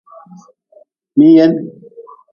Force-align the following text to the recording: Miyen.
Miyen. 1.17 1.53